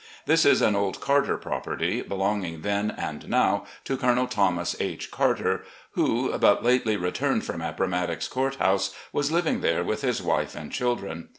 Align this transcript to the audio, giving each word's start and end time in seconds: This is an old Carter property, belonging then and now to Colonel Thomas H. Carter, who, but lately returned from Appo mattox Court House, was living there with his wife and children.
This 0.25 0.47
is 0.47 0.63
an 0.63 0.75
old 0.75 0.99
Carter 0.99 1.37
property, 1.37 2.01
belonging 2.01 2.63
then 2.63 2.89
and 2.97 3.29
now 3.29 3.65
to 3.83 3.97
Colonel 3.97 4.25
Thomas 4.25 4.75
H. 4.79 5.11
Carter, 5.11 5.63
who, 5.91 6.35
but 6.39 6.63
lately 6.63 6.97
returned 6.97 7.45
from 7.45 7.59
Appo 7.61 7.87
mattox 7.87 8.27
Court 8.27 8.55
House, 8.55 8.95
was 9.13 9.31
living 9.31 9.61
there 9.61 9.83
with 9.83 10.01
his 10.01 10.19
wife 10.19 10.55
and 10.55 10.71
children. 10.71 11.29